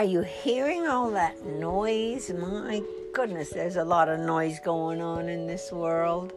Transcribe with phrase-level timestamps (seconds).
[0.00, 2.30] Are you hearing all that noise?
[2.30, 2.80] My
[3.12, 6.32] goodness, there's a lot of noise going on in this world.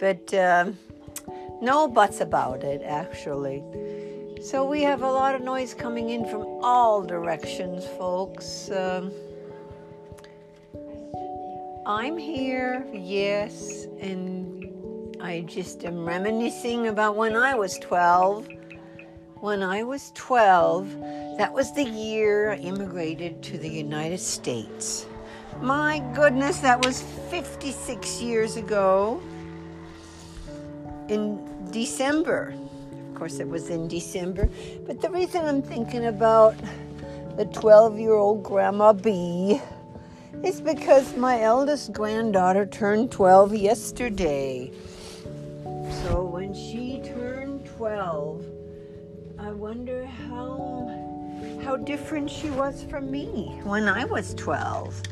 [0.00, 0.72] But uh,
[1.60, 3.62] no buts about it, actually.
[4.42, 8.68] So we have a lot of noise coming in from all directions, folks.
[8.72, 9.12] Um,
[11.86, 18.48] I'm here, yes, and I just am reminiscing about when I was 12.
[19.42, 21.00] When I was 12,
[21.36, 25.04] that was the year I immigrated to the United States.
[25.60, 29.20] My goodness, that was 56 years ago
[31.08, 31.42] in
[31.72, 32.54] December.
[33.08, 34.48] Of course, it was in December.
[34.86, 36.54] But the reason I'm thinking about
[37.36, 39.60] the 12 year old Grandma B
[40.44, 44.70] is because my eldest granddaughter turned 12 yesterday.
[46.04, 48.61] So when she turned 12,
[49.42, 50.88] I wonder how
[51.64, 55.02] how different she was from me when I was 12.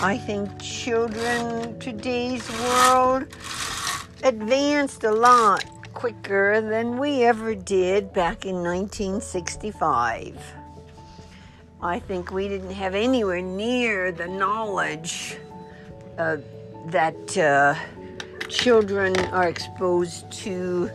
[0.00, 3.28] I think children today's world
[4.24, 10.42] advanced a lot quicker than we ever did back in 1965.
[11.80, 15.36] I think we didn't have anywhere near the knowledge
[16.18, 16.38] uh,
[16.86, 17.76] that uh,
[18.48, 20.90] children are exposed to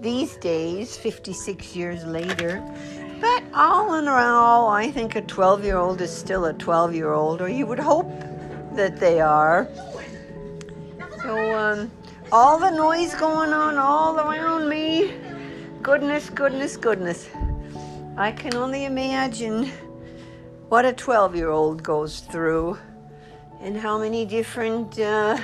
[0.00, 2.62] these days, 56 years later.
[3.20, 7.12] But all in all, I think a 12 year old is still a 12 year
[7.12, 8.10] old, or you would hope
[8.74, 9.68] that they are.
[11.22, 11.90] So, um,
[12.32, 15.12] all the noise going on all around me,
[15.82, 17.28] goodness, goodness, goodness.
[18.16, 19.70] I can only imagine
[20.68, 22.78] what a 12 year old goes through
[23.60, 25.38] and how many different uh,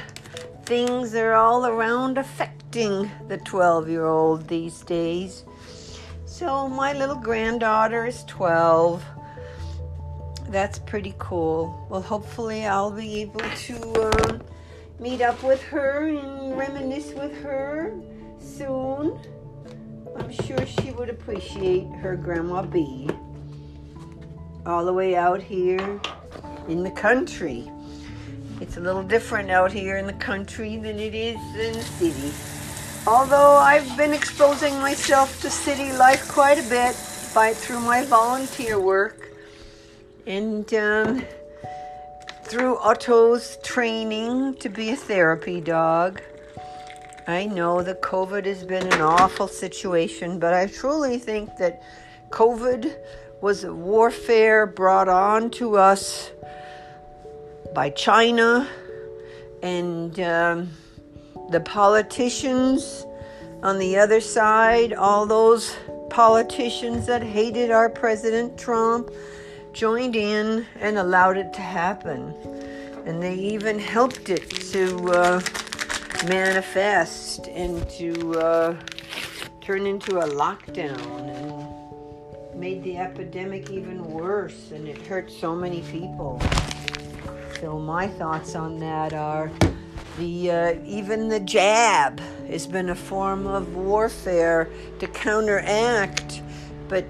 [0.65, 5.45] things are all around affecting the 12 year old these days.
[6.27, 9.03] So, my little granddaughter is 12.
[10.51, 11.87] That's pretty cool.
[11.89, 14.39] Well, hopefully, I'll be able to uh,
[15.01, 17.95] meet up with her and reminisce with her
[18.39, 19.19] soon.
[20.19, 23.09] I'm sure she would appreciate her Grandma B
[24.67, 26.01] all the way out here
[26.69, 27.71] in the country.
[28.61, 32.56] It's a little different out here in the country than it is in the city.
[33.09, 36.97] Although I've been exposing myself to city life quite a bit
[37.33, 39.31] by through my volunteer work
[40.27, 41.23] and um,
[42.43, 46.21] through Otto's training to be a therapy dog.
[47.29, 51.81] I know that COVID has been an awful situation, but I truly think that
[52.31, 52.93] COVID
[53.41, 56.33] was a warfare brought on to us
[57.73, 58.69] by China
[59.63, 60.71] and um,
[61.51, 63.07] the politicians
[63.63, 65.77] on the other side, all those
[66.11, 69.11] politicians that hated our President Trump,
[69.73, 72.35] joined in and allowed it to happen.
[73.07, 75.41] And they even helped it to uh,
[76.27, 78.77] manifest and to uh,
[79.61, 85.83] turn into a lockdown and made the epidemic even worse and it hurt so many
[85.83, 86.41] people.
[87.61, 89.51] So my thoughts on that are
[90.19, 96.43] the uh, even the jab has been a form of warfare to counteract,
[96.89, 97.05] but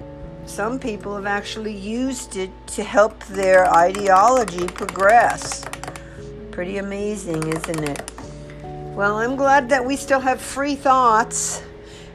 [0.47, 5.65] some people have actually used it to help their ideology progress.
[6.51, 8.11] Pretty amazing, isn't it?
[8.95, 11.63] Well, I'm glad that we still have free thoughts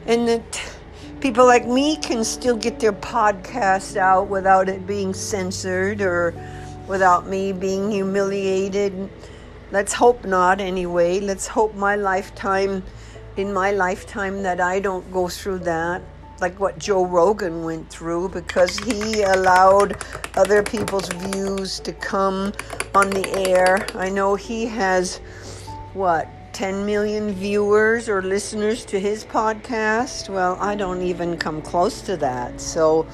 [0.06, 0.74] and that
[1.20, 6.34] people like me can still get their podcast out without it being censored or
[6.88, 9.08] without me being humiliated.
[9.72, 11.18] Let's hope not, anyway.
[11.18, 12.82] Let's hope my lifetime,
[13.38, 16.02] in my lifetime, that I don't go through that,
[16.42, 19.96] like what Joe Rogan went through, because he allowed
[20.36, 22.52] other people's views to come
[22.94, 23.86] on the air.
[23.94, 25.22] I know he has,
[25.94, 30.28] what, 10 million viewers or listeners to his podcast.
[30.28, 32.60] Well, I don't even come close to that.
[32.60, 33.06] So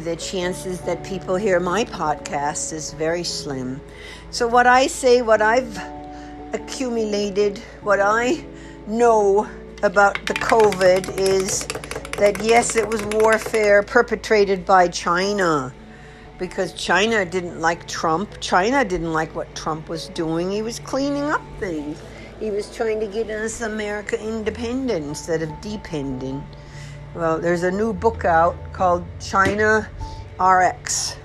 [0.00, 3.80] the chances that people hear my podcast is very slim.
[4.32, 5.76] So, what I say, what I've
[6.52, 8.44] accumulated, what I
[8.86, 9.48] know
[9.82, 11.66] about the COVID is
[12.16, 15.74] that yes, it was warfare perpetrated by China
[16.38, 18.40] because China didn't like Trump.
[18.40, 20.48] China didn't like what Trump was doing.
[20.50, 22.00] He was cleaning up things.
[22.38, 26.44] He was trying to get us America independent instead of dependent.
[27.14, 29.90] Well, there's a new book out called China
[30.38, 31.16] RX,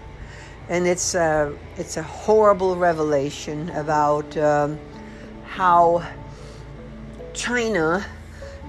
[0.70, 4.80] and it's a it's a horrible revelation about um,
[5.46, 6.04] how
[7.34, 8.06] China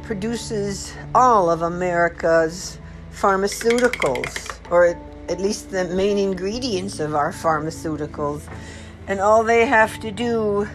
[0.03, 2.79] produces all of America's
[3.13, 4.99] pharmaceuticals, or
[5.29, 8.43] at least the main ingredients of our pharmaceuticals.
[9.09, 10.69] And all they have to do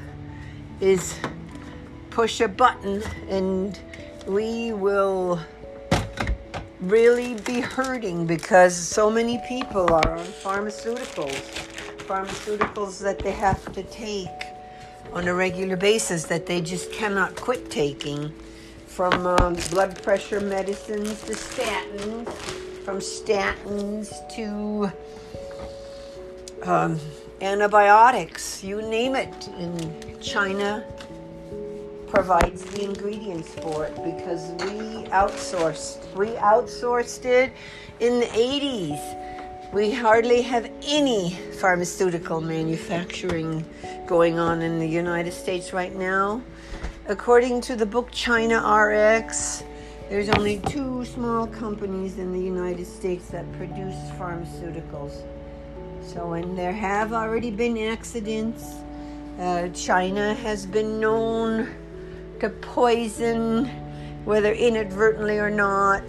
[0.79, 1.15] is
[2.09, 3.79] push a button, and
[4.27, 5.39] we will
[6.81, 11.35] really be hurting because so many people are on pharmaceuticals,
[12.07, 14.27] pharmaceuticals that they have to take
[15.13, 18.33] on a regular basis that they just cannot quit taking,
[18.87, 22.27] from um, blood pressure medicines to statins,
[22.83, 24.91] from statins to
[26.69, 26.99] um,
[27.41, 29.47] antibiotics, you name it.
[29.57, 30.85] In China,
[32.11, 36.13] provides the ingredients for it because we outsourced.
[36.13, 37.53] We outsourced it
[38.01, 39.71] in the 80s.
[39.71, 41.31] We hardly have any
[41.61, 43.63] pharmaceutical manufacturing
[44.07, 46.41] going on in the United States right now.
[47.07, 49.63] According to the book China RX,
[50.09, 55.23] there's only two small companies in the United States that produce pharmaceuticals.
[56.03, 58.65] So, and there have already been accidents.
[59.39, 61.73] Uh, China has been known
[62.41, 63.65] to poison,
[64.25, 66.01] whether inadvertently or not,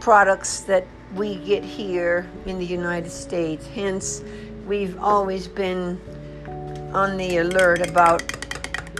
[0.00, 0.84] products that
[1.14, 3.64] we get here in the United States.
[3.68, 4.24] Hence,
[4.66, 6.00] we've always been
[6.92, 8.24] on the alert about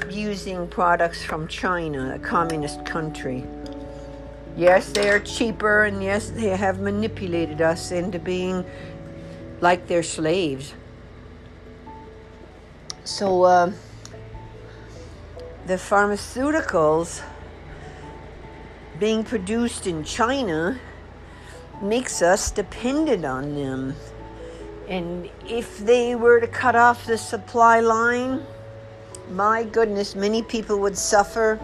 [0.08, 3.44] using products from China, a communist country.
[4.56, 8.64] Yes, they are cheaper, and yes, they have manipulated us into being
[9.60, 10.74] like their slaves.
[13.02, 13.72] So, uh,
[15.66, 17.22] the pharmaceuticals
[19.00, 20.78] being produced in China
[21.82, 23.94] makes us dependent on them.
[24.88, 28.46] And if they were to cut off the supply line,
[29.32, 31.58] my goodness, many people would suffer.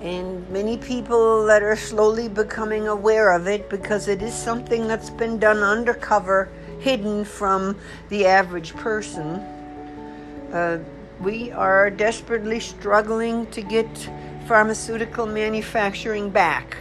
[0.00, 5.10] And many people that are slowly becoming aware of it because it is something that's
[5.10, 6.48] been done undercover,
[6.78, 7.76] hidden from
[8.08, 9.40] the average person.
[10.52, 10.78] Uh,
[11.20, 14.10] we are desperately struggling to get
[14.46, 16.76] pharmaceutical manufacturing back.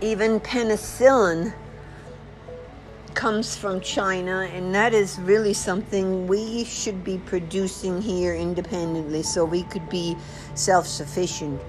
[0.00, 1.54] Even penicillin
[3.14, 9.44] comes from China, and that is really something we should be producing here independently so
[9.44, 10.16] we could be
[10.54, 11.60] self sufficient.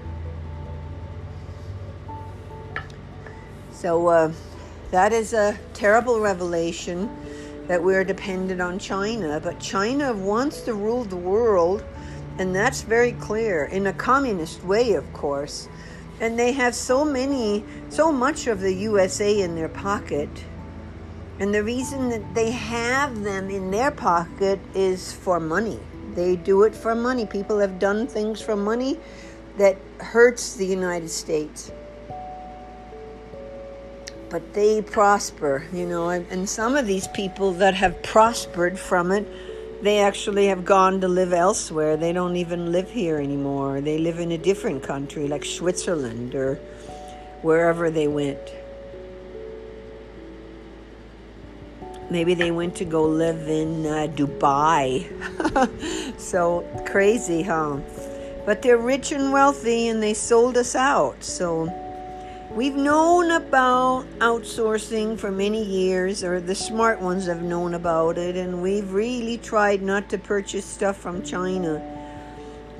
[3.72, 4.32] So, uh,
[4.90, 7.10] that is a terrible revelation
[7.66, 11.82] that we're dependent on China, but China wants to rule the world,
[12.38, 15.68] and that's very clear in a communist way, of course.
[16.20, 20.28] And they have so many, so much of the USA in their pocket.
[21.40, 25.80] And the reason that they have them in their pocket is for money.
[26.14, 27.26] They do it for money.
[27.26, 29.00] People have done things for money
[29.56, 31.72] that hurts the United States
[34.34, 36.08] but they prosper, you know.
[36.08, 39.24] And, and some of these people that have prospered from it,
[39.80, 41.96] they actually have gone to live elsewhere.
[41.96, 43.80] They don't even live here anymore.
[43.80, 46.56] They live in a different country, like Switzerland or
[47.42, 48.40] wherever they went.
[52.10, 55.06] Maybe they went to go live in uh, Dubai.
[56.18, 57.76] so crazy, huh?
[58.44, 61.22] But they're rich and wealthy and they sold us out.
[61.22, 61.72] So
[62.54, 68.36] We've known about outsourcing for many years, or the smart ones have known about it,
[68.36, 71.82] and we've really tried not to purchase stuff from China.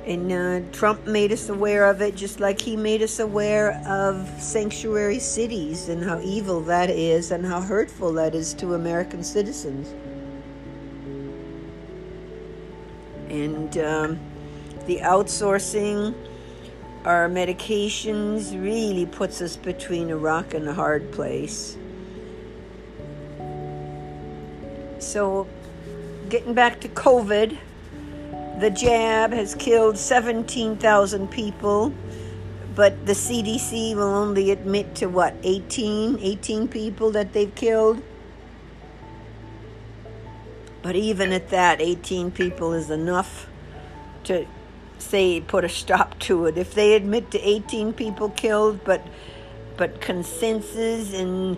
[0.07, 4.29] And uh, Trump made us aware of it, just like he made us aware of
[4.41, 9.89] sanctuary cities and how evil that is and how hurtful that is to American citizens.
[13.29, 14.21] And um,
[14.87, 16.15] the outsourcing
[17.05, 21.77] our medications really puts us between a rock and a hard place.
[25.01, 25.47] So,
[26.31, 27.59] getting back to COVID,
[28.59, 31.93] the jab has killed 17,000 people,
[32.75, 38.03] but the CDC will only admit to what, 18, 18 people that they've killed?
[40.83, 43.47] But even at that, 18 people is enough
[44.25, 44.47] to
[45.05, 46.59] say put a stop to it.
[46.59, 49.07] If they admit to 18 people killed, but
[49.77, 51.57] but consensus and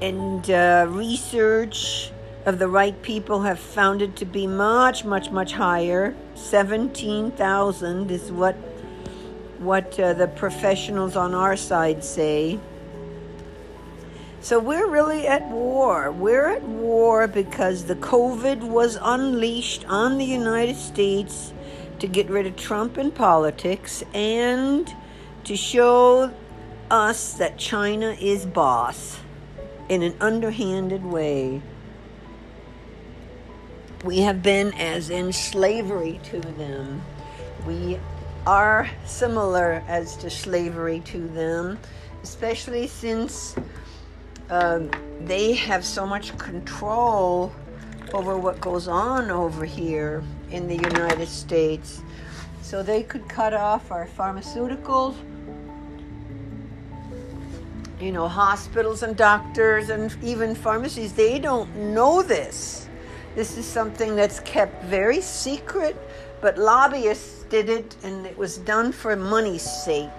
[0.00, 2.10] and uh, research
[2.44, 6.14] of the right people have found it to be much, much, much higher.
[6.34, 8.54] 17,000 is what
[9.58, 12.60] what uh, the professionals on our side say.
[14.40, 16.12] So we're really at war.
[16.12, 21.52] We're at war because the COVID was unleashed on the United States
[21.98, 24.92] to get rid of Trump in politics and
[25.44, 26.32] to show
[26.90, 29.20] us that China is boss
[29.88, 31.62] in an underhanded way.
[34.04, 37.02] We have been as in slavery to them.
[37.66, 37.98] We
[38.46, 41.78] are similar as to slavery to them,
[42.22, 43.56] especially since
[44.50, 47.52] um, they have so much control
[48.12, 52.02] over what goes on over here in the United States.
[52.62, 55.14] So they could cut off our pharmaceuticals,
[58.00, 61.12] you know, hospitals and doctors and even pharmacies.
[61.12, 62.88] They don't know this.
[63.34, 65.96] This is something that's kept very secret,
[66.40, 70.10] but lobbyists did it and it was done for money's sake.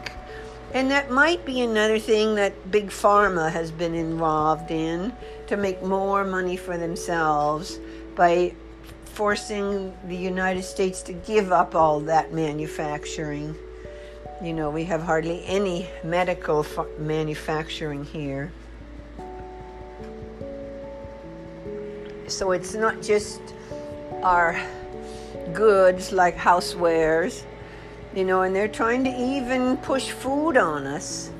[0.74, 5.14] And that might be another thing that Big Pharma has been involved in
[5.48, 7.80] to make more money for themselves
[8.16, 8.54] by
[9.18, 13.56] forcing the United States to give up all that manufacturing.
[14.44, 16.64] You know, we have hardly any medical
[17.00, 18.52] manufacturing here.
[22.28, 23.42] So it's not just
[24.22, 24.62] our
[25.52, 27.42] goods like housewares,
[28.14, 31.32] you know, and they're trying to even push food on us.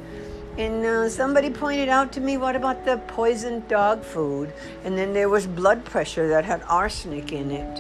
[0.58, 4.52] And uh, somebody pointed out to me, what about the poisoned dog food?
[4.84, 7.80] And then there was blood pressure that had arsenic in it.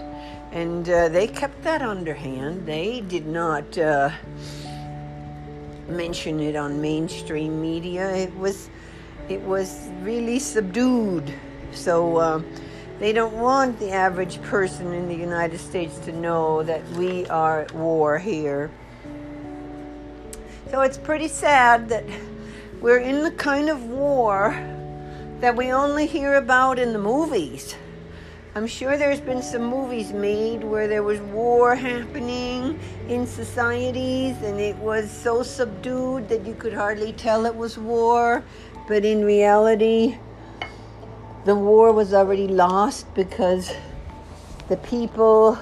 [0.51, 2.67] And uh, they kept that underhand.
[2.67, 4.12] They did not uh,
[5.88, 8.15] mention it on mainstream media.
[8.15, 8.69] It was,
[9.27, 11.34] it was really subdued.
[11.72, 12.41] So uh,
[13.00, 17.62] they don't want the average person in the United States to know that we are
[17.62, 18.69] at war here.
[20.69, 22.03] So it's pretty sad that
[22.81, 24.55] we're in the kind of war
[25.39, 27.75] that we only hear about in the movies.
[28.53, 34.60] I'm sure there's been some movies made where there was war happening in societies and
[34.60, 38.43] it was so subdued that you could hardly tell it was war.
[38.88, 40.17] But in reality,
[41.46, 43.72] the war was already lost because
[44.69, 45.57] the people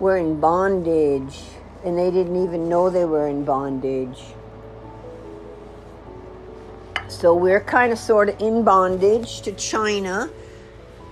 [0.00, 1.40] were in bondage
[1.84, 4.22] and they didn't even know they were in bondage.
[7.22, 10.28] So we're kind of sort of in bondage to China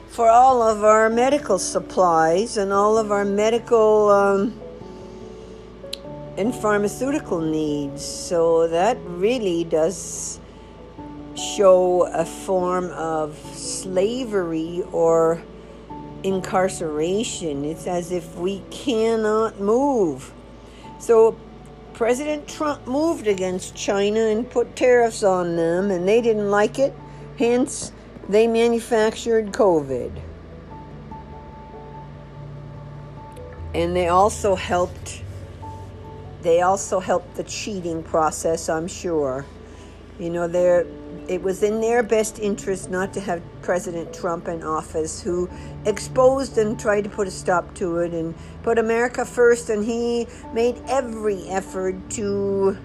[0.09, 4.61] for all of our medical supplies and all of our medical um,
[6.37, 8.05] and pharmaceutical needs.
[8.05, 10.41] So that really does
[11.37, 15.41] show a form of slavery or
[16.25, 17.65] incarceration.
[17.65, 20.33] It's as if we cannot move.
[20.99, 21.39] So
[22.01, 26.95] President Trump moved against China and put tariffs on them, and they didn't like it.
[27.39, 27.93] Hence,
[28.27, 30.11] they manufactured COVID.
[33.75, 35.23] And they also helped
[36.41, 39.45] they also helped the cheating process, I'm sure.
[40.19, 40.87] You know, they're
[41.29, 45.49] it was in their best interest not to have President Trump in office, who
[45.87, 49.71] exposed and tried to put a stop to it and put America first.
[49.71, 52.77] And he made every effort to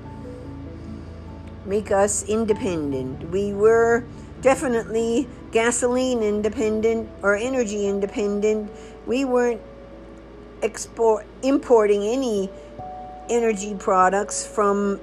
[1.65, 3.29] make us independent.
[3.31, 4.03] We were
[4.41, 8.71] definitely gasoline independent or energy independent.
[9.07, 9.61] We weren't
[10.61, 12.49] export importing any
[13.29, 14.99] energy products from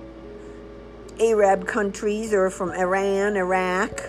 [1.22, 4.02] Arab countries or from Iran, Iraq,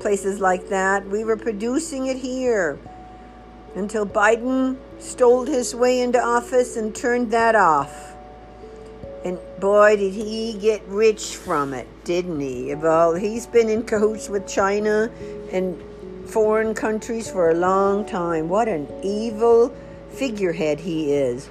[0.00, 1.06] places like that.
[1.06, 2.78] We were producing it here
[3.74, 8.14] until Biden stole his way into office and turned that off.
[9.24, 12.74] And boy, did he get rich from it, didn't he?
[12.74, 15.10] Well, he's been in cahoots with China
[15.52, 15.78] and
[16.26, 18.48] foreign countries for a long time.
[18.48, 19.74] What an evil
[20.12, 21.50] figurehead he is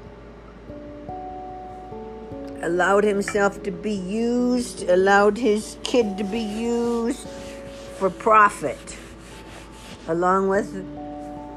[2.62, 7.28] allowed himself to be used, allowed his kid to be used
[7.98, 8.98] for profit.
[10.08, 10.86] Along with,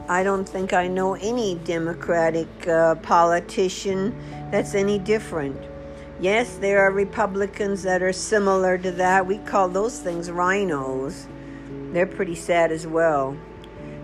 [0.09, 4.15] I don't think I know any Democratic uh, politician
[4.51, 5.57] that's any different.
[6.21, 9.27] Yes, there are Republicans that are similar to that.
[9.27, 11.27] We call those things RINOs.
[11.93, 13.37] They're pretty sad as well.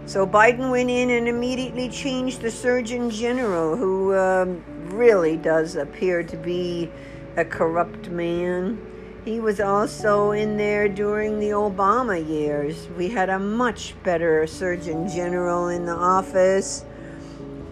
[0.06, 6.22] So Biden went in and immediately changed the Surgeon General, who um, really does appear
[6.22, 6.88] to be
[7.36, 8.80] a corrupt man.
[9.24, 12.86] He was also in there during the Obama years.
[12.96, 16.84] We had a much better Surgeon General in the office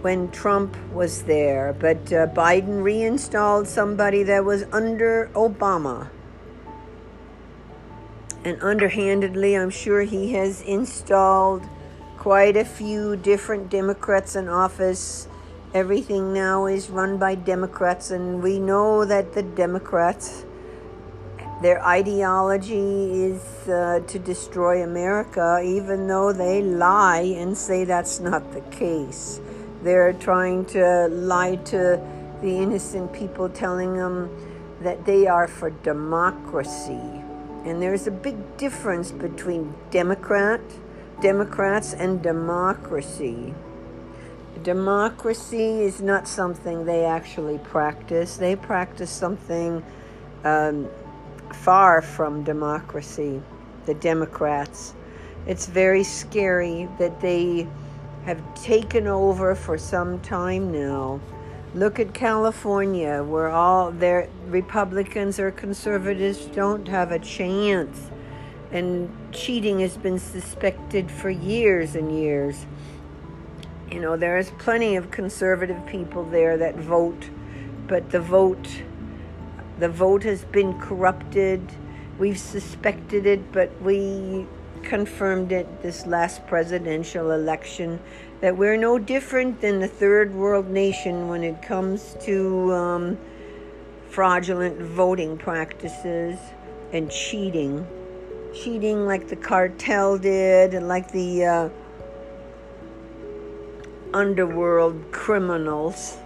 [0.01, 6.09] when Trump was there, but uh, Biden reinstalled somebody that was under Obama.
[8.45, 11.63] And underhandedly, I'm sure he has installed
[12.25, 15.29] quite a few different Democrats in office
[15.75, 20.45] Everything now is run by Democrats, and we know that the Democrats,
[21.63, 28.53] their ideology is uh, to destroy America, even though they lie and say that's not
[28.53, 29.41] the case.
[29.83, 32.01] They're trying to lie to
[32.41, 34.31] the innocent people, telling them
[34.81, 37.03] that they are for democracy.
[37.65, 40.61] And there's a big difference between Democrat,
[41.25, 43.55] Democrats and democracy.
[44.63, 48.37] Democracy is not something they actually practice.
[48.37, 49.83] They practice something
[50.45, 50.87] um,
[51.51, 53.41] far from democracy,
[53.87, 54.93] the Democrats.
[55.47, 57.67] It's very scary that they
[58.27, 61.23] have taken over for some time now.
[61.75, 68.11] Look at California, where all their Republicans or conservatives don't have a chance.
[68.73, 72.67] And cheating has been suspected for years and years.
[73.91, 77.31] You know, there's plenty of conservative people there that vote,
[77.87, 78.69] but the vote
[79.79, 81.61] the vote has been corrupted.
[82.19, 84.47] We've suspected it, but we
[84.83, 87.99] confirmed it this last presidential election
[88.41, 93.19] that we're no different than the third world nation when it comes to um,
[94.11, 96.39] fraudulent voting practices
[96.93, 97.87] and cheating.
[98.55, 101.69] Cheating like the cartel did and like the uh,
[104.15, 106.17] underworld criminals.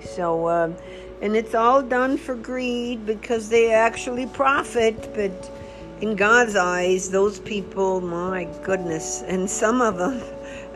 [0.00, 0.72] So, uh,
[1.20, 5.50] and it's all done for greed because they actually profit, but
[6.00, 10.22] in God's eyes, those people, my goodness, and some of them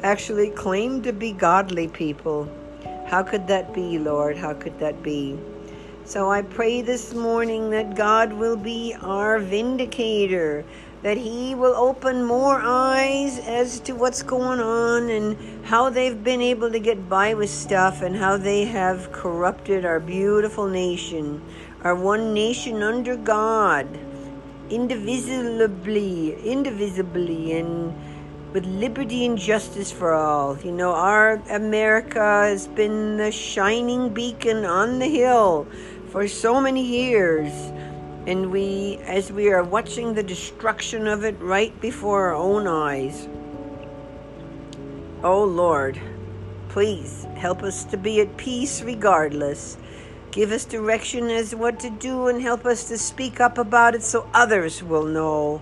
[0.03, 2.49] actually claim to be godly people.
[3.07, 4.37] How could that be, Lord?
[4.37, 5.39] How could that be?
[6.11, 10.65] So I pray this morning that God will be our vindicator,
[11.03, 16.43] that He will open more eyes as to what's going on and how they've been
[16.43, 21.41] able to get by with stuff and how they have corrupted our beautiful nation,
[21.85, 23.87] our one nation under God,
[24.69, 27.95] indivisibly, indivisibly, and
[28.53, 30.59] with liberty and justice for all.
[30.59, 35.69] You know, our America has been the shining beacon on the hill
[36.11, 37.53] for so many years
[38.27, 43.29] and we as we are watching the destruction of it right before our own eyes
[45.23, 46.01] oh lord
[46.71, 49.77] please help us to be at peace regardless.
[50.31, 54.05] Give us direction as what to do and help us to speak up about it
[54.05, 55.61] so others will know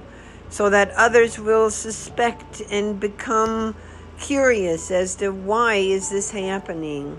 [0.51, 3.75] so that others will suspect and become
[4.21, 7.19] curious as to why is this happening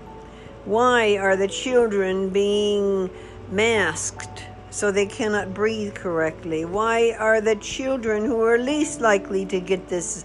[0.64, 3.08] why are the children being
[3.50, 6.64] masked so they cannot breathe correctly?
[6.64, 10.24] Why are the children who are least likely to get this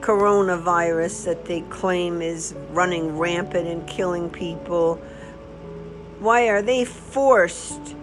[0.00, 4.96] coronavirus that they claim is running rampant and killing people?
[6.20, 7.96] Why are they forced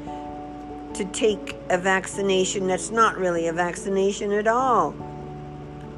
[0.94, 4.94] to take a vaccination that's not really a vaccination at all?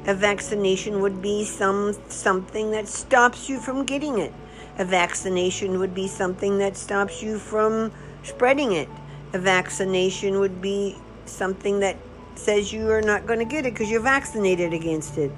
[0.06, 4.32] A vaccination would be some something that stops you from getting it.
[4.78, 8.88] A vaccination would be something that stops you from spreading it
[9.34, 11.96] a vaccination would be something that
[12.36, 15.32] says you are not going to get it because you're vaccinated against it.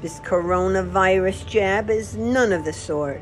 [0.00, 3.20] This coronavirus jab is none of the sort.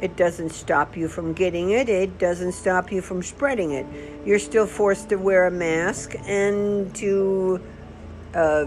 [0.00, 3.86] It doesn't stop you from getting it, it doesn't stop you from spreading it.
[4.24, 7.60] You're still forced to wear a mask and to
[8.34, 8.66] uh,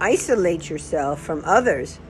[0.00, 2.00] isolate yourself from others.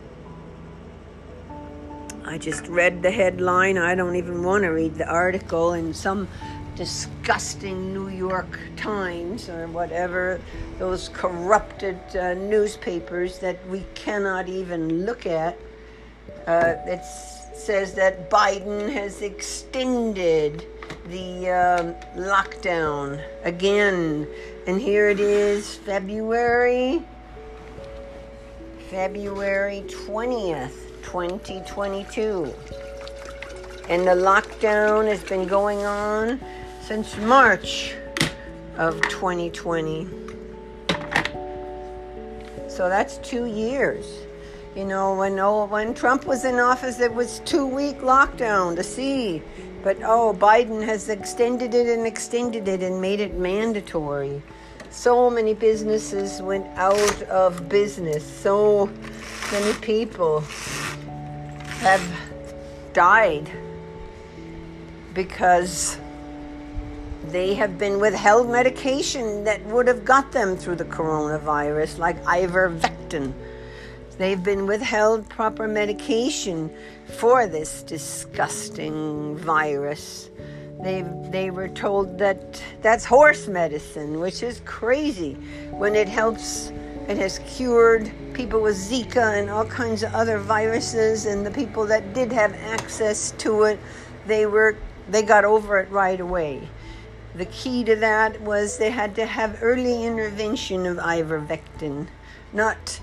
[2.29, 3.79] I just read the headline.
[3.79, 5.73] I don't even want to read the article.
[5.73, 6.29] In some
[6.77, 10.38] disgusting New York Times or whatever,
[10.79, 15.59] those corrupted uh, newspapers that we cannot even look at.
[16.47, 17.03] Uh, it
[17.57, 20.67] says that Biden has extended
[21.09, 24.29] the uh, lockdown again.
[24.67, 27.03] And here it is, February,
[28.91, 32.53] February 20th, 2022.
[33.88, 36.38] And the lockdown has been going on
[36.83, 37.94] since March
[38.77, 40.07] of 2020.
[42.68, 44.05] So that's two years.
[44.77, 48.85] You know, when oh, when Trump was in office, it was two week lockdown to
[48.85, 49.42] see.
[49.83, 54.42] But oh, Biden has extended it and extended it and made it mandatory.
[54.90, 58.23] So many businesses went out of business.
[58.23, 58.90] So
[59.51, 60.44] many people
[61.81, 62.03] have
[62.93, 63.51] died
[65.14, 65.99] because
[67.31, 73.33] they have been withheld medication that would have got them through the coronavirus, like ivermectin.
[74.17, 76.71] They've been withheld proper medication
[77.19, 80.31] for this disgusting virus.
[80.83, 85.35] They, they were told that that's horse medicine, which is crazy
[85.71, 86.73] when it helps.
[87.09, 91.87] It has cured people with Zika and all kinds of other viruses, and the people
[91.87, 93.81] that did have access to it,
[94.27, 94.77] they were
[95.09, 96.68] they got over it right away.
[97.35, 102.09] The key to that was they had to have early intervention of ivermectin,
[102.53, 103.01] not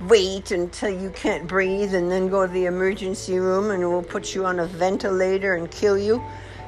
[0.00, 4.34] wait until you can't breathe and then go to the emergency room and we'll put
[4.34, 6.22] you on a ventilator and kill you.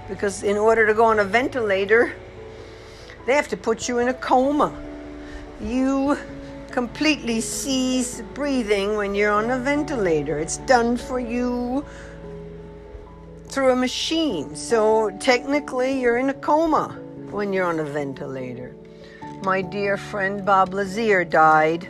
[0.08, 2.12] Because in order to go on a ventilator,
[3.26, 4.74] they have to put you in a coma.
[5.60, 6.18] You
[6.72, 10.38] completely cease breathing when you're on a ventilator.
[10.38, 11.84] It's done for you
[13.48, 14.54] through a machine.
[14.54, 16.98] So technically, you're in a coma
[17.30, 18.74] when you're on a ventilator.
[19.42, 21.88] My dear friend Bob Lazier died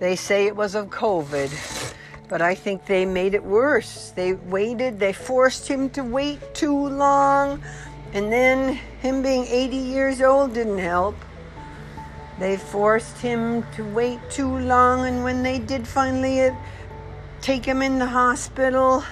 [0.00, 1.50] they say it was of COVID,
[2.28, 4.10] but I think they made it worse.
[4.10, 7.62] They waited, they forced him to wait too long,
[8.12, 11.14] and then him being 80 years old didn't help.
[12.38, 16.54] They forced him to wait too long, and when they did finally uh,
[17.40, 19.04] take him in the hospital,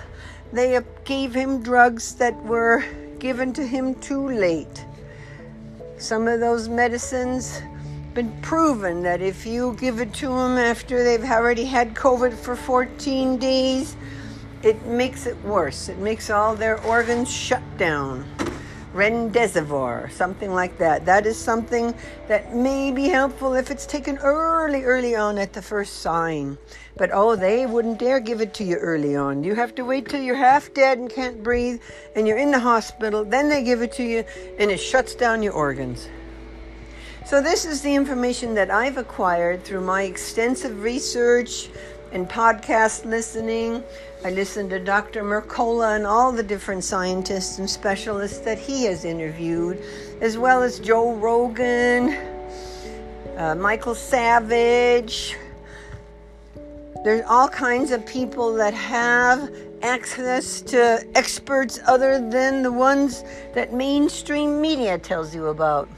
[0.52, 2.84] they gave him drugs that were
[3.18, 4.84] given to him too late.
[5.98, 7.62] Some of those medicines
[8.14, 12.56] been proven that if you give it to them after they've already had COVID for
[12.56, 13.96] 14 days,
[14.62, 15.88] it makes it worse.
[15.88, 18.24] It makes all their organs shut down.
[18.94, 21.06] Remdesivir, something like that.
[21.06, 21.94] That is something
[22.28, 26.58] that may be helpful if it's taken early, early on at the first sign.
[26.96, 29.44] But oh, they wouldn't dare give it to you early on.
[29.44, 31.80] You have to wait till you're half dead and can't breathe
[32.14, 33.24] and you're in the hospital.
[33.24, 34.24] Then they give it to you
[34.58, 36.08] and it shuts down your organs.
[37.24, 41.70] So, this is the information that I've acquired through my extensive research
[42.12, 43.82] and podcast listening.
[44.24, 45.22] I listen to Dr.
[45.24, 49.82] Mercola and all the different scientists and specialists that he has interviewed,
[50.20, 52.10] as well as Joe Rogan,
[53.36, 55.36] uh, Michael Savage.
[57.02, 59.50] There's all kinds of people that have
[59.82, 65.88] access to experts other than the ones that mainstream media tells you about.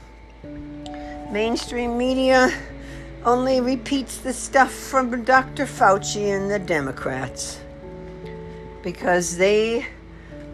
[1.31, 2.51] Mainstream media
[3.25, 5.65] only repeats the stuff from Dr.
[5.65, 7.59] Fauci and the Democrats
[8.83, 9.87] because they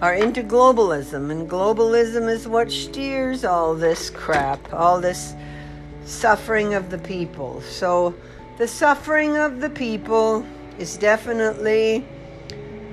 [0.00, 5.34] are into globalism, and globalism is what steers all this crap, all this
[6.04, 7.60] suffering of the people.
[7.62, 8.14] So,
[8.56, 10.46] the suffering of the people
[10.78, 12.06] is definitely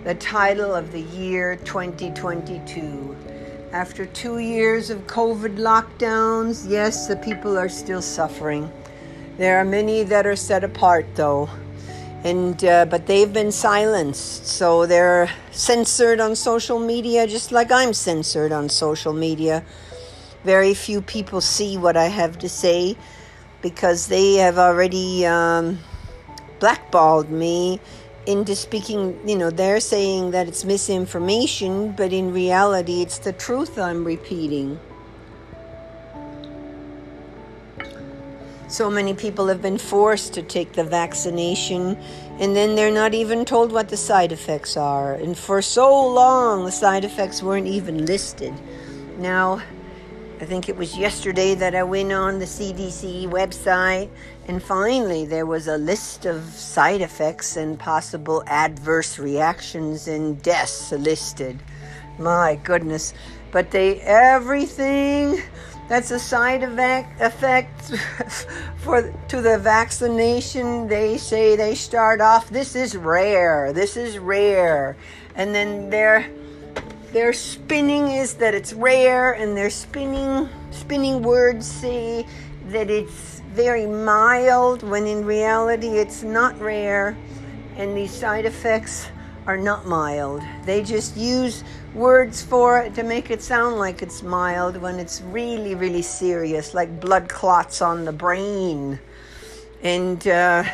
[0.03, 3.15] the title of the year 2022.
[3.71, 8.71] After two years of COVID lockdowns, yes, the people are still suffering.
[9.37, 11.47] There are many that are set apart, though,
[12.23, 17.93] and uh, but they've been silenced, so they're censored on social media, just like I'm
[17.93, 19.63] censored on social media.
[20.43, 22.97] Very few people see what I have to say
[23.61, 25.77] because they have already um,
[26.59, 27.79] blackballed me
[28.25, 33.77] into speaking, you know, they're saying that it's misinformation, but in reality, it's the truth
[33.77, 34.79] I'm repeating.
[38.69, 41.97] So many people have been forced to take the vaccination,
[42.37, 45.13] and then they're not even told what the side effects are.
[45.13, 48.53] And for so long, the side effects weren't even listed.
[49.19, 49.61] Now,
[50.41, 54.09] I think it was yesterday that I went on the CDC website,
[54.49, 60.91] and finally there was a list of side effects and possible adverse reactions and deaths
[60.91, 61.57] listed.
[62.19, 63.13] My goodness.
[63.51, 65.41] But they, everything
[65.87, 67.81] that's a side effect
[68.77, 70.87] for to the vaccination.
[70.87, 73.71] They say they start off this is rare.
[73.73, 74.97] This is rare.
[75.35, 76.29] And then they're
[77.13, 82.25] their spinning is that it's rare, and their spinning spinning words say
[82.69, 87.17] that it's very mild, when in reality it's not rare,
[87.77, 89.07] and these side effects
[89.47, 90.43] are not mild.
[90.65, 91.63] They just use
[91.95, 96.73] words for it to make it sound like it's mild when it's really, really serious,
[96.73, 98.99] like blood clots on the brain.
[99.81, 100.65] And uh,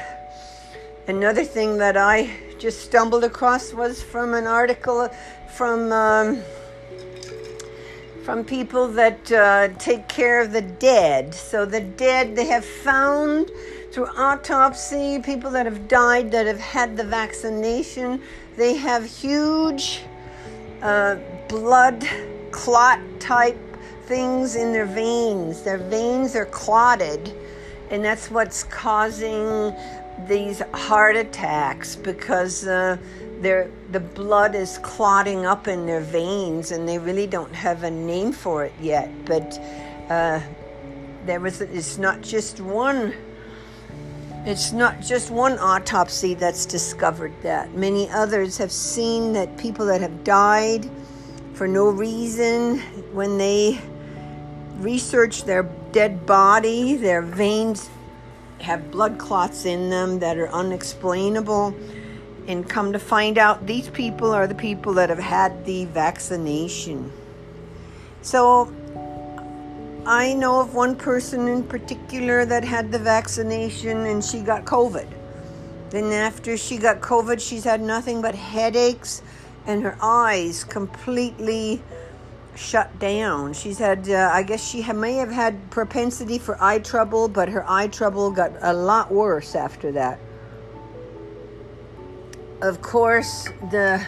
[1.08, 5.08] another thing that I just stumbled across was from an article
[5.56, 6.42] from um,
[8.24, 11.36] from people that uh, take care of the dead.
[11.36, 13.52] So the dead they have found
[13.92, 18.22] through autopsy people that have died that have had the vaccination.
[18.56, 20.02] They have huge
[20.82, 22.08] uh, blood
[22.52, 23.58] clot type
[24.06, 25.64] things in their veins.
[25.64, 27.34] Their veins are clotted,
[27.90, 29.74] and that's what's causing
[30.28, 32.98] these heart attacks because uh,
[33.42, 38.32] the blood is clotting up in their veins, and they really don't have a name
[38.32, 39.10] for it yet.
[39.26, 39.60] But
[40.10, 40.40] uh,
[41.26, 43.14] there was it's not just one.
[44.46, 47.74] It's not just one autopsy that's discovered that.
[47.76, 50.90] Many others have seen that people that have died
[51.54, 52.80] for no reason
[53.14, 53.80] when they
[54.80, 57.90] research their dead body, their veins
[58.60, 61.74] have blood clots in them that are unexplainable.
[62.46, 67.14] And come to find out, these people are the people that have had the vaccination.
[68.22, 68.74] So
[70.06, 75.08] I know of one person in particular that had the vaccination and she got COVID.
[75.92, 79.22] Then, after she got COVID, she's had nothing but headaches
[79.66, 81.82] and her eyes completely
[82.56, 83.54] shut down.
[83.54, 87.64] She's had, uh, I guess she may have had propensity for eye trouble, but her
[87.70, 90.20] eye trouble got a lot worse after that.
[92.62, 94.06] Of course, the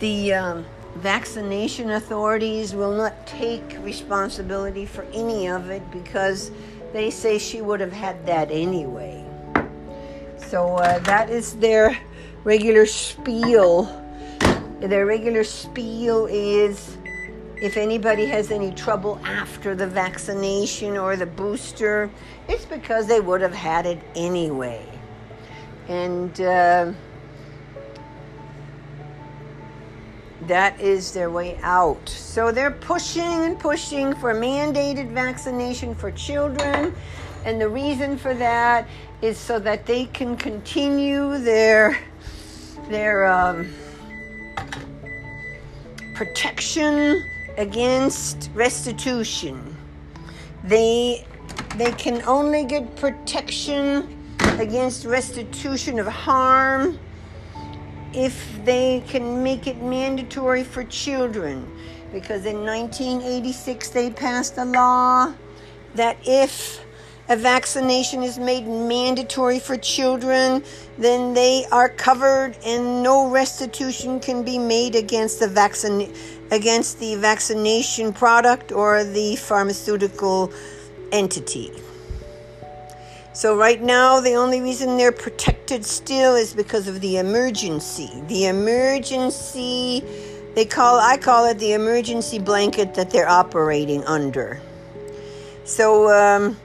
[0.00, 0.66] the um,
[1.00, 6.50] vaccination authorities will not take responsibility for any of it because
[6.92, 9.24] they say she would have had that anyway.
[10.36, 11.96] So uh, that is their
[12.44, 13.84] regular spiel.
[14.80, 16.96] Their regular spiel is
[17.62, 22.10] if anybody has any trouble after the vaccination or the booster,
[22.48, 24.84] it's because they would have had it anyway.
[25.88, 26.92] And uh,
[30.50, 32.08] that is their way out.
[32.08, 36.92] So they're pushing and pushing for mandated vaccination for children.
[37.44, 38.88] And the reason for that
[39.22, 41.96] is so that they can continue their
[42.88, 43.72] their um,
[46.16, 47.22] protection
[47.56, 49.76] against restitution.
[50.64, 51.24] They
[51.76, 54.18] they can only get protection
[54.58, 56.98] against restitution of harm
[58.12, 61.66] if they can make it mandatory for children
[62.12, 65.32] because in 1986 they passed a law
[65.94, 66.84] that if
[67.30, 70.64] a vaccination is made mandatory for children,
[70.98, 76.12] then they are covered and no restitution can be made against the vaccine
[76.50, 80.52] against the vaccination product or the pharmaceutical
[81.12, 81.70] entity.
[83.32, 88.22] So right now the only reason they're protected still is because of the emergency.
[88.26, 90.04] The emergency
[90.54, 94.60] they call I call it the emergency blanket that they're operating under.
[95.64, 96.56] So um,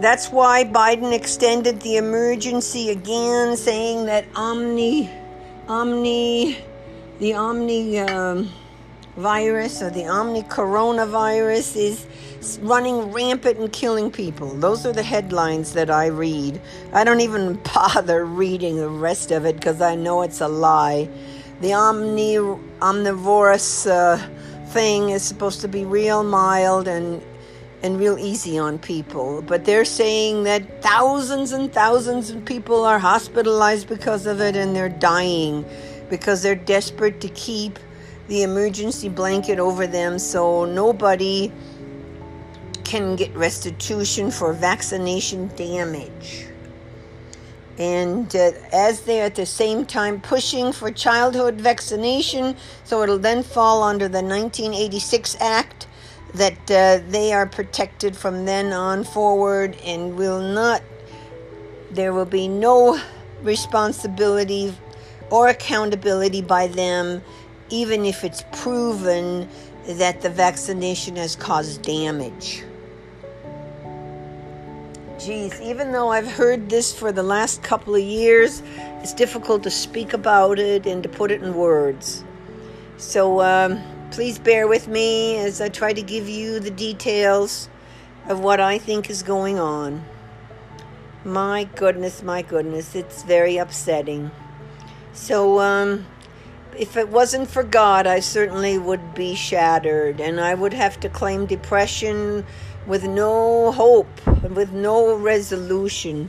[0.00, 5.10] that's why Biden extended the emergency again, saying that Omni,
[5.68, 6.56] Omni,
[7.18, 8.50] the Omni um,
[9.16, 12.06] virus or the Omni coronavirus is
[12.60, 14.48] running rampant and killing people.
[14.48, 16.60] Those are the headlines that I read.
[16.92, 21.08] I don't even bother reading the rest of it because I know it's a lie.
[21.60, 22.38] The omni
[22.82, 24.18] omnivorous uh,
[24.68, 27.22] thing is supposed to be real mild and
[27.82, 29.42] and real easy on people.
[29.42, 34.74] But they're saying that thousands and thousands of people are hospitalized because of it and
[34.74, 35.64] they're dying
[36.10, 37.78] because they're desperate to keep
[38.28, 41.52] the emergency blanket over them so nobody
[42.84, 46.46] can get restitution for vaccination damage.
[47.78, 53.42] And uh, as they're at the same time pushing for childhood vaccination, so it'll then
[53.42, 55.86] fall under the 1986 Act
[56.34, 60.82] that uh, they are protected from then on forward and will not,
[61.90, 63.00] there will be no
[63.42, 64.74] responsibility
[65.30, 67.22] or accountability by them,
[67.70, 69.48] even if it's proven
[69.86, 72.64] that the vaccination has caused damage.
[75.18, 78.62] Geez, even though I've heard this for the last couple of years,
[79.02, 82.22] it's difficult to speak about it and to put it in words.
[82.98, 87.68] So, um, Please bear with me as I try to give you the details
[88.28, 90.04] of what I think is going on.
[91.24, 94.30] My goodness, my goodness, it's very upsetting.
[95.12, 96.06] So, um,
[96.78, 101.08] if it wasn't for God, I certainly would be shattered and I would have to
[101.08, 102.44] claim depression
[102.86, 106.28] with no hope, with no resolution.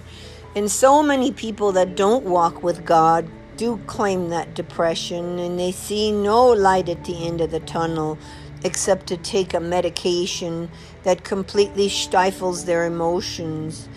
[0.56, 5.72] And so many people that don't walk with God do claim that depression and they
[5.72, 8.18] see no light at the end of the tunnel
[8.64, 10.70] except to take a medication
[11.04, 13.88] that completely stifles their emotions,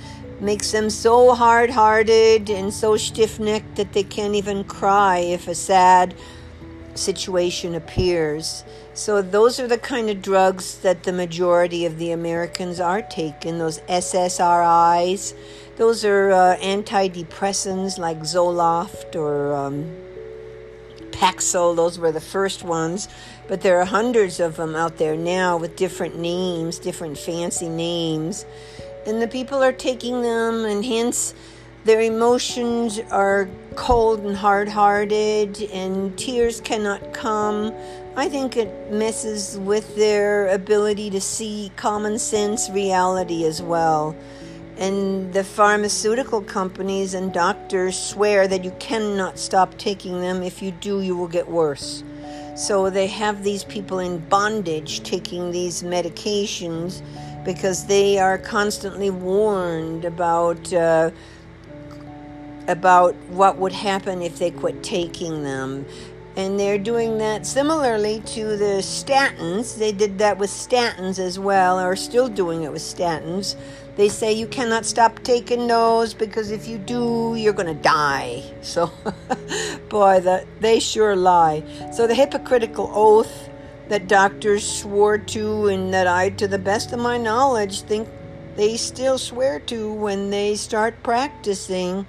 [0.41, 5.49] makes them so hard hearted and so stiff necked that they can't even cry if
[5.49, 6.15] a sad
[7.01, 8.65] situation appears.
[8.95, 13.59] So, those are the kind of drugs that the majority of the Americans are taking
[13.59, 15.35] those SSRIs
[15.77, 19.97] Those are uh, antidepressants like Zoloft or um,
[21.11, 21.75] Paxil.
[21.75, 23.09] Those were the first ones.
[23.49, 28.45] But there are hundreds of them out there now with different names, different fancy names.
[29.07, 31.35] And the people are taking them, and hence
[31.85, 37.73] their emotions are cold and hard hearted, and tears cannot come.
[38.17, 44.15] I think it messes with their ability to see common sense reality as well.
[44.77, 50.43] And the pharmaceutical companies and doctors swear that you cannot stop taking them.
[50.43, 52.03] If you do, you will get worse.
[52.57, 57.01] So they have these people in bondage taking these medications
[57.45, 60.71] because they are constantly warned about.
[60.75, 61.11] Uh,
[62.71, 65.85] about what would happen if they quit taking them.
[66.37, 69.77] And they're doing that similarly to the statins.
[69.77, 73.57] They did that with statins as well, or still doing it with statins.
[73.97, 78.43] They say you cannot stop taking those because if you do, you're going to die.
[78.63, 78.93] So,
[79.89, 81.65] boy, that they sure lie.
[81.93, 83.51] So the hypocritical oath
[83.89, 88.09] that doctors swore to, and that I, to the best of my knowledge, think
[88.55, 92.07] they still swear to when they start practicing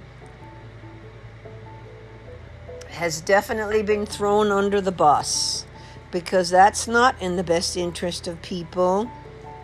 [3.02, 5.66] has definitely been thrown under the bus
[6.12, 9.10] because that's not in the best interest of people.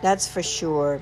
[0.01, 1.01] That's for sure.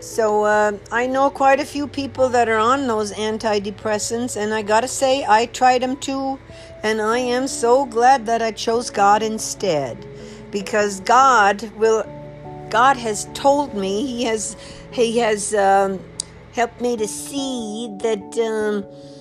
[0.00, 4.62] So, uh, I know quite a few people that are on those antidepressants, and I
[4.62, 6.40] gotta say, I tried them too,
[6.82, 10.04] and I am so glad that I chose God instead
[10.50, 12.02] because God will.
[12.68, 14.56] God has told me, He has,
[14.90, 16.00] He has um,
[16.52, 19.11] helped me to see that um,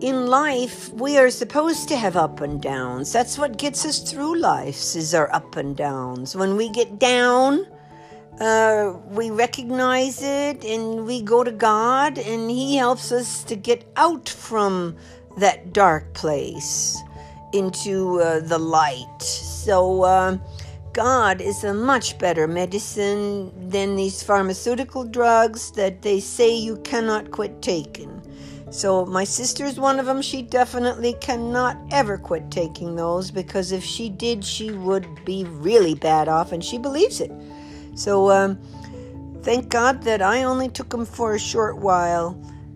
[0.00, 3.12] in life, we are supposed to have up and downs.
[3.12, 6.36] That's what gets us through life, is our up and downs.
[6.36, 7.66] When we get down,
[8.40, 13.84] uh, we recognize it and we go to God, and He helps us to get
[13.96, 14.96] out from
[15.38, 16.98] that dark place
[17.52, 19.22] into uh, the light.
[19.22, 20.38] So, uh,
[20.92, 27.30] God is a much better medicine than these pharmaceutical drugs that they say you cannot
[27.30, 28.15] quit taking.
[28.70, 30.20] So, my sister's one of them.
[30.20, 35.94] She definitely cannot ever quit taking those because if she did, she would be really
[35.94, 37.30] bad off, and she believes it.
[37.94, 38.58] So, um,
[39.42, 42.32] thank God that I only took them for a short while,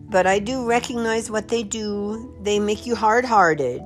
[0.09, 2.37] but I do recognize what they do.
[2.41, 3.83] They make you hard hearted.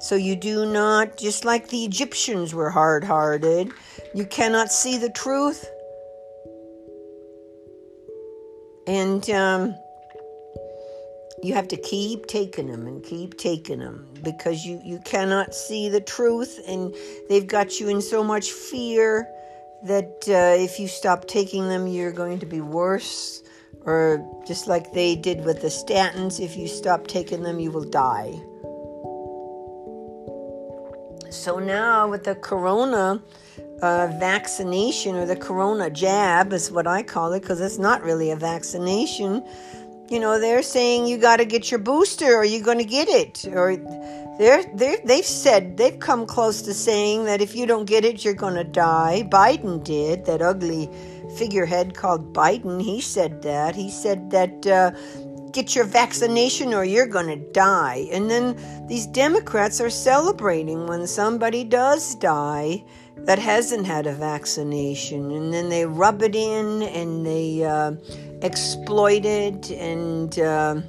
[0.00, 3.72] So, you do not, just like the Egyptians were hard hearted,
[4.14, 5.68] you cannot see the truth.
[8.86, 9.74] And, um,
[11.42, 15.88] you have to keep taking them and keep taking them because you, you cannot see
[15.88, 16.94] the truth and
[17.28, 19.28] they've got you in so much fear
[19.82, 23.42] that uh, if you stop taking them, you're going to be worse.
[23.82, 27.88] Or just like they did with the statins, if you stop taking them, you will
[27.88, 28.34] die.
[31.30, 33.22] So now with the corona
[33.82, 38.30] uh, vaccination or the corona jab is what I call it because it's not really
[38.30, 39.44] a vaccination
[40.10, 43.08] you know they're saying you got to get your booster or you're going to get
[43.08, 43.46] it.
[43.46, 43.76] Or
[44.38, 48.24] they're, they're they've said they've come close to saying that if you don't get it
[48.24, 49.28] you're going to die.
[49.30, 50.88] Biden did that ugly
[51.36, 53.74] figurehead called biden he said that.
[53.74, 54.92] He said that uh,
[55.52, 58.08] get your vaccination or you're going to die.
[58.12, 62.84] And then these democrats are celebrating when somebody does die
[63.16, 65.32] that hasn't had a vaccination.
[65.32, 67.92] And then they rub it in and they uh,
[68.42, 70.80] exploit it and uh,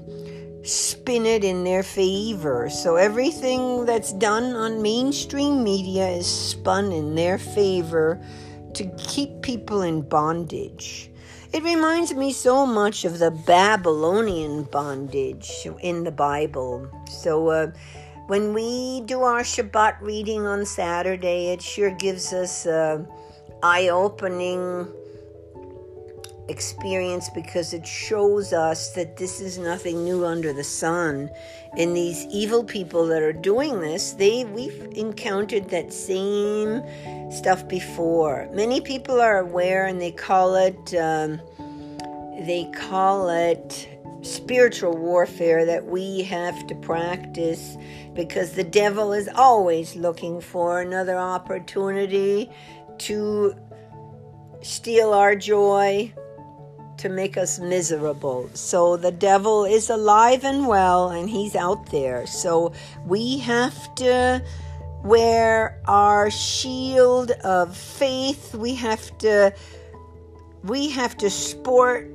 [0.63, 2.69] spin it in their favor.
[2.69, 8.21] So everything that's done on mainstream media is spun in their favor
[8.73, 11.09] to keep people in bondage.
[11.51, 16.87] It reminds me so much of the Babylonian bondage in the Bible.
[17.09, 17.71] So, uh,
[18.27, 23.03] when we do our Shabbat reading on Saturday, it sure gives us a
[23.63, 24.87] eye-opening
[26.49, 31.29] experience because it shows us that this is nothing new under the sun.
[31.77, 36.81] And these evil people that are doing this, they we've encountered that same
[37.31, 38.49] stuff before.
[38.53, 41.39] Many people are aware, and they call it um,
[42.45, 43.87] they call it
[44.21, 47.77] spiritual warfare that we have to practice
[48.13, 52.49] because the devil is always looking for another opportunity
[52.97, 53.55] to
[54.61, 56.13] steal our joy,
[56.99, 58.49] to make us miserable.
[58.53, 62.27] So the devil is alive and well, and he's out there.
[62.27, 62.73] So
[63.05, 64.43] we have to
[65.03, 68.53] wear our shield of faith.
[68.55, 69.53] We have to
[70.63, 72.11] we have to sport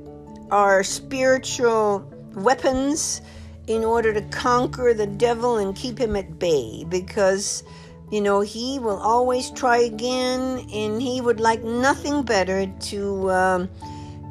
[0.51, 3.21] our spiritual weapons
[3.67, 7.63] in order to conquer the devil and keep him at bay because
[8.11, 13.69] you know he will always try again and he would like nothing better to um,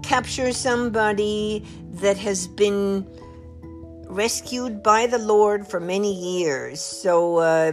[0.04, 1.64] capture somebody
[2.02, 3.06] that has been
[4.06, 6.80] rescued by the lord for many years.
[6.80, 7.72] So uh,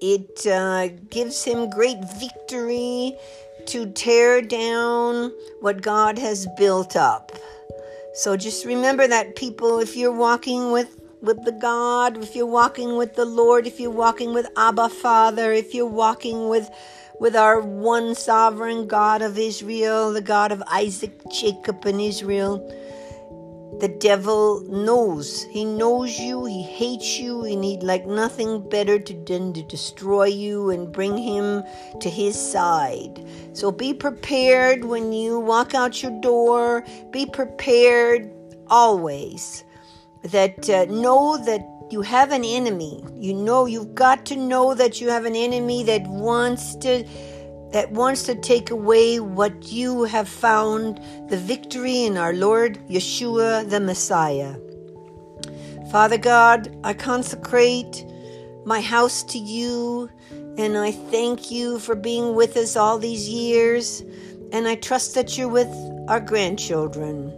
[0.00, 3.16] it uh, gives him great victory
[3.66, 7.30] to tear down what god has built up.
[8.14, 12.96] So just remember that, people, if you're walking with, with the God, if you're walking
[12.96, 16.68] with the Lord, if you're walking with Abba Father, if you're walking with
[17.20, 22.58] with our one sovereign God of Israel, the God of Isaac, Jacob, and Israel,
[23.80, 25.44] the devil knows.
[25.44, 30.24] He knows you, he hates you, and he'd like nothing better to than to destroy
[30.24, 31.62] you and bring him
[32.00, 33.24] to his side.
[33.52, 36.84] So be prepared when you walk out your door.
[37.10, 38.30] Be prepared
[38.68, 39.64] always.
[40.24, 41.60] That uh, know that
[41.90, 43.02] you have an enemy.
[43.14, 47.04] You know you've got to know that you have an enemy that wants to
[47.72, 53.68] that wants to take away what you have found the victory in our Lord Yeshua
[53.68, 54.56] the Messiah.
[55.90, 58.04] Father God, I consecrate
[58.64, 60.10] my house to you
[60.58, 64.02] and I thank you for being with us all these years.
[64.52, 65.68] And I trust that you're with
[66.08, 67.32] our grandchildren,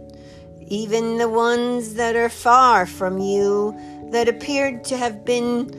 [0.67, 3.75] even the ones that are far from you,
[4.11, 5.73] that appeared to have been,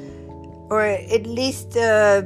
[0.71, 2.23] or at least uh,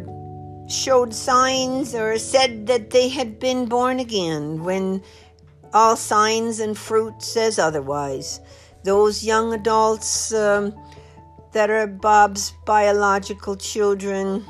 [0.69, 5.03] showed signs or said that they had been born again when
[5.73, 8.41] all signs and fruit says otherwise.
[8.85, 10.75] Those young adults um,
[11.53, 14.45] that are Bob's biological children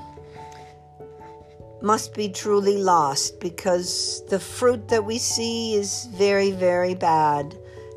[1.82, 7.54] must be truly lost because the fruit that we see is very, very bad,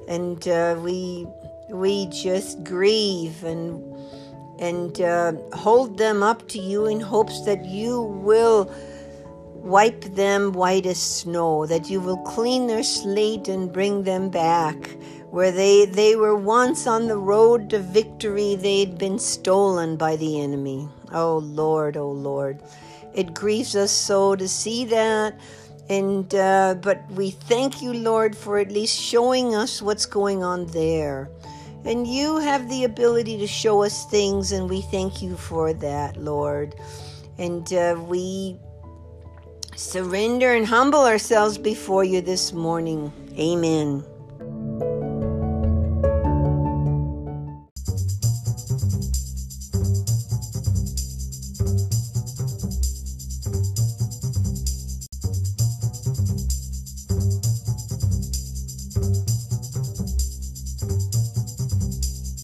[0.08, 1.26] and uh, we
[1.70, 3.84] we just grieve and
[4.60, 8.70] and uh, hold them up to you in hopes that you will
[9.54, 14.90] wipe them white as snow, that you will clean their slate and bring them back.
[15.30, 20.42] Where they, they were once on the road to victory, they'd been stolen by the
[20.42, 20.90] enemy.
[21.14, 22.60] Oh Lord, oh Lord.
[23.14, 25.40] It grieves us so to see that.
[25.90, 30.68] And uh, but we thank you, Lord, for at least showing us what's going on
[30.68, 31.30] there.
[31.86, 36.18] And you have the ability to show us things, and we thank you for that,
[36.18, 36.76] Lord.
[37.38, 38.58] And uh, we
[39.76, 43.14] surrender and humble ourselves before you this morning.
[43.38, 44.04] Amen.